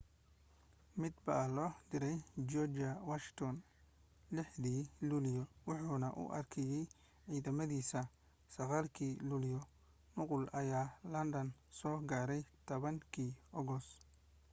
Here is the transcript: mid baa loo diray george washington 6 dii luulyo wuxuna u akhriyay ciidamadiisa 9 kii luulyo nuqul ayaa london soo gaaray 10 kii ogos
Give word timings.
mid 1.01 1.15
baa 1.25 1.45
loo 1.55 1.71
diray 1.89 2.17
george 2.49 2.87
washington 3.09 3.55
6 4.41 4.63
dii 4.63 4.81
luulyo 5.09 5.43
wuxuna 5.69 6.07
u 6.21 6.23
akhriyay 6.39 6.85
ciidamadiisa 7.25 8.01
9 8.55 8.89
kii 8.95 9.13
luulyo 9.29 9.59
nuqul 10.15 10.43
ayaa 10.59 10.87
london 11.13 11.47
soo 11.77 11.95
gaaray 12.09 12.41
10 12.73 13.13
kii 13.13 13.31
ogos 13.59 13.85